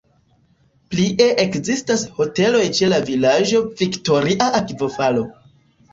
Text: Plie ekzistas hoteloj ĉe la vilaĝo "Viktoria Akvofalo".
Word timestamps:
Plie 0.93 1.27
ekzistas 1.43 2.05
hoteloj 2.17 2.63
ĉe 2.79 2.89
la 2.95 3.01
vilaĝo 3.11 3.63
"Viktoria 3.83 4.49
Akvofalo". 4.63 5.29